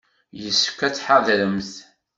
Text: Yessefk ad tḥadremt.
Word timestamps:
Yessefk 0.43 0.79
ad 0.87 0.93
tḥadremt. 0.93 1.71